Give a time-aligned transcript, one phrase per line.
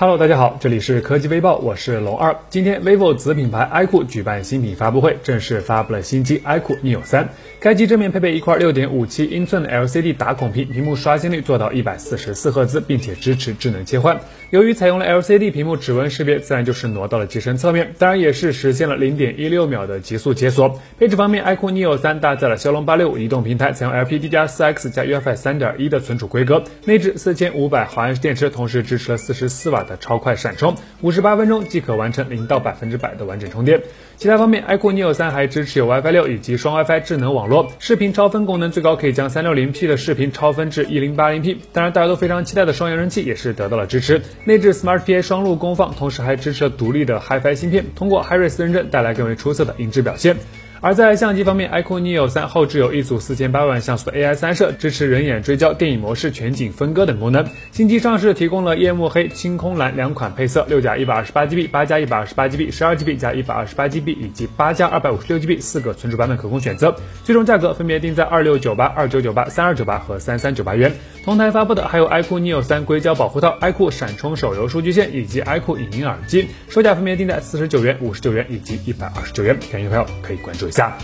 [0.00, 2.34] Hello，大家好，这里是科技微报，我是龙二。
[2.48, 7.28] 今天，vivo 子品牌 iQOO 举办新品发布会，正式发布了新机 iQOO Neo 三。
[7.60, 14.18] 该机正面配备一块6.57英寸的 LCD 打孔屏，屏幕刷新率做到144赫兹，并且支持智能切换。
[14.48, 20.80] 由于采用了 LCD 屏幕指纹识别，自然就是挪到了机身侧面，当然也是实现了0.16秒的极速解锁。
[20.98, 33.82] 配置方面，iQOO Neo 三搭载了骁龙865移动平台，采用 LPDDR4X 加 UFS 3.1的存储规格，内置4500毫安时电池，同时支持了44瓦的超快闪充，五十八分钟即可完成零到百分之百的完整充电。
[34.16, 41.56] 其他方面，iQOO Neo 三还支持有 WiFi 六以及双 WiFi 智能网络，视频超分功能最高可以将 360P 的视频超分至 1080P。
[41.72, 50.36] 当然，大家都非常期待的双扬声器也是得到了支持，内置 Smart PA 双路功放，同时还支持了独立的 HiFi 芯片，通过 HiRes 认证带来更为出色的音质表现。
[50.82, 57.46] 而在相机方面，iQOO Neo 3后置有一组四千八百万像素的 AI 三摄，支持人眼追焦、电影模式、全景分割等功能。
[57.70, 66.96] 新机上市提供了夜幕黑、星空蓝两款配色，六加一百二十八 GB、八加一百二十八 GB、十二 GB 加一百二十八 GB 以及八加二百五十六 GB 四个存储版本可供选择。
[67.24, 70.90] 最终价格分别定在二六九八、二九九八、三二九八和三三九八元。
[71.22, 79.54] 同台发布的还有 iQOO Neo 三硅胶保护套、iQOO 闪充手游数据线以及 iQOO 影音耳机，售价分别定在四十九元、五十九元以及一百二十九元。
[79.70, 80.96] 感兴趣的朋友可以关注一下。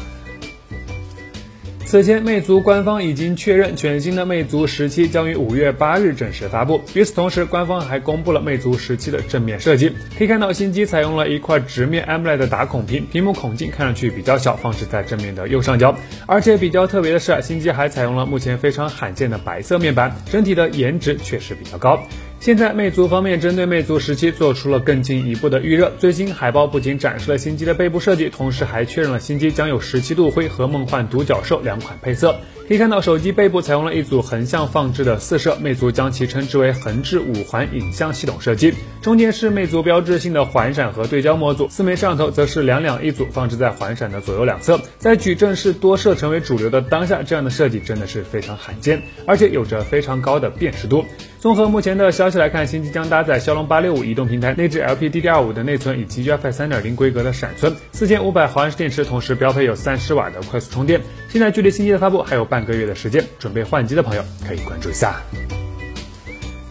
[1.86, 6.80] 此前，魅族官方已经确认全新的魅族十七将于五月八日正式发布。
[6.94, 9.92] 与此同时，官方还公布了魅族十七的正面设计。
[10.18, 15.96] 可以看到，新机采用了一块直面 AMOLED 打孔屏，屏幕孔径看上去比较小，放置在正面的右上角。
[16.26, 22.02] 而且比较特别的是，新机还采用了目前非常罕见的白色面板，整体的颜值确实比较高。
[22.46, 25.92] 现在，魅族方面针对魅族十七做出了更进一步的预热。
[25.98, 32.36] 最新海报不仅展示了新机的背部设计，同时还确认了新机将有十七度灰和梦幻独角兽两款配色。
[32.68, 38.72] 可以看到，手机背部采用了一组横向放置的四摄，魅族将其称之为横置五环影像系统设计。
[39.02, 44.80] 中间是魅族标志性的环闪和对焦模组，四枚摄像头则是两两一组放置在环闪的左右两侧。
[44.98, 51.04] 在矩阵式多摄成为主流的当下，这样的设计真的是非常罕见，而且有着非常高的辨识度。
[51.46, 61.00] 综合目前的消息来看，新机将搭载骁龙八六五移动平台，内置 LPDDR5 的内存以及 UFS 三点零规格的闪存，四千五百毫安时电池，同时标配有三十瓦的快速充电。
[61.28, 65.20] 现在距离新机的发布还有半个月的时间，准备换机的朋友可以关注一下。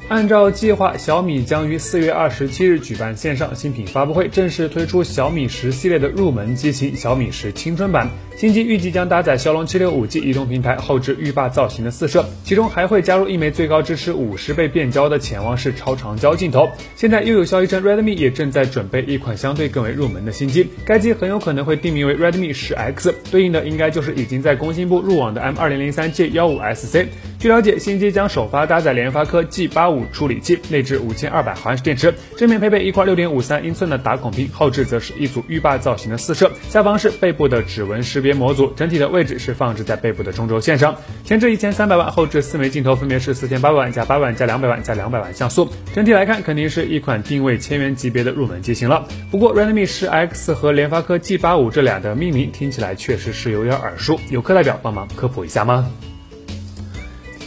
[0.08, 8.08] 按照计划，小米将于四月二十七日举办线上新品发布会，正式推出小米十系列的入门机型小米十青春版。
[8.38, 16.70] 新机预计将搭载骁龙七六五 G 移动平台，后置浴霸造型的四摄，其中还会加入一枚最高支持五十倍变焦的潜望式超长焦镜头。
[16.96, 27.08] 现在又有消息称，Redmi 也正在准备一款相对更为入门的新机，该机很有可能会定名为 Redmi 十 X，对应的应该就是已经在工信部入网的 M 二零零三 G 幺五 SC。
[27.46, 40.96] 据了解，新机将首发搭载联发科 G 八五处理器，内置五千二百毫安时电池，正面配备一块六点五三英寸的打孔屏，后置则是一组浴霸造型的四摄，下方是背部的指纹识别模组，整体的位置是放置在背部的中轴线上。
[41.24, 45.70] 前置一千三百万，后置四枚镜头，分别是四千八百万加八百万加两百万加两百万像素。
[45.94, 49.08] 整体来看，肯定是一款定位千元级别的入门机型了。
[49.30, 55.88] 不过，Redmi 十 X 和联发科 G 八五这俩的命名听起来确实是有点耳熟，有课代表帮忙科普一下吗？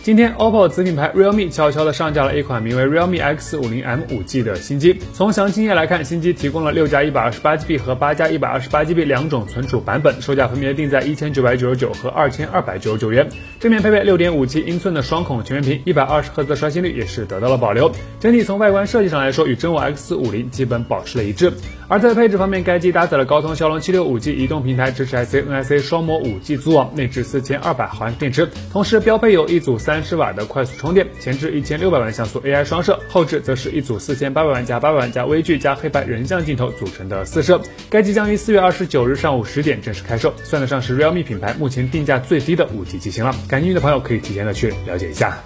[0.08, 4.98] 今天，OPPO 子品牌 Realme 悄悄地上架了一款名为 Realme X50M 5G 的新机。
[5.12, 13.28] 从详情页来看，新机提供了六加一百二十八 GB 和八加一百二十八 GB 两种存储版本，售价分别定在一千九百九十九和二千二百九十九元。
[13.60, 17.92] 正面配备六点五七英寸的双孔全面屏，一百二十赫兹的刷新率也是得到了保留。
[18.18, 21.52] 整体从外观设计上来说，与真我 X50 基本保持了一致。
[21.88, 29.78] 而在配置方面，该机搭载了高通骁龙七六五 G 移动平台，支持 IC NIC 双模五 G 组网，内置四千二百毫安电池，同时标配有一组。
[29.78, 37.58] 三十瓦的快速充电，前置一千六百万像素 AI 双摄，后置则是一组四千八百万加八百万加微距加黑白人像镜头组成的四摄。
[37.88, 43.34] 该机将于四月二十九日上午十点正式开售，算得上是 Realme 品牌目前定价最低的五 G 机型了。
[43.48, 45.38] 感兴趣的朋友可以提前的去了解一下。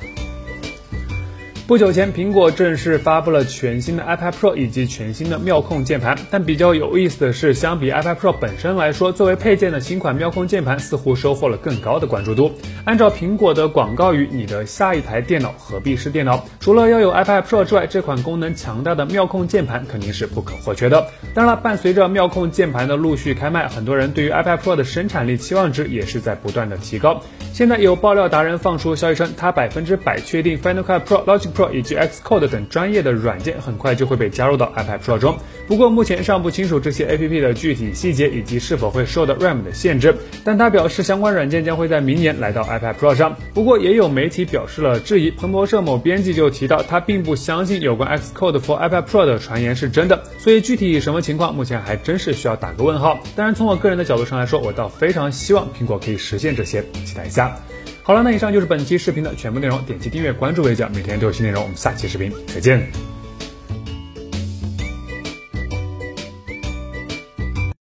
[1.73, 6.19] 不久前，苹果正式发布了全新的 iPad Pro 以及全新的妙控键盘。
[6.31, 12.53] 但比较有意思的是，相比 iPad Pro 本身来说，作为配件的新款妙控键盘似乎收获了更高的关注度。
[12.85, 16.45] 按照苹果的广告语，你的下一台电脑何必是电脑？
[16.61, 21.07] 除了要有 iPad Pro 之外，这款功能强大的妙控键盘肯定是不可或缺的。
[21.33, 27.23] 当然了，伴随着妙控键盘的陆续开卖，很多人对于 iPad Pro 的生产力期望值也是在不断的提高。
[27.55, 31.62] 现在有爆料达人放出消息称，他百分之百确定 Final Cut Pro、Logic Pro。
[31.71, 35.37] 以及 Xcode 等专业的软件很快就会被加入到 iPad Pro 中。
[35.69, 40.15] 不过目前尚不清楚这些 APP 的具体细节以及是否会受到 RAM 的限制。
[40.43, 43.37] 但他表示相关软件将会在明年来到 iPad Pro 上。
[43.53, 53.21] 不过也有媒体表示了质疑，彭博社某编辑就提到他并不相信有关 Xcode for iPad Pro 的传言是真的，所以具体什么情况目前还真是需要打个问号。
[53.37, 57.57] 当然从我个人的角度上来说，我倒非常希望苹果可以实现这些，期待一下。
[58.05, 61.63] 好了，那以上就是本期视频的全部内容，点击订阅关注为奖，每天都有新内容。
[61.63, 63.12] 我们下期视频再见。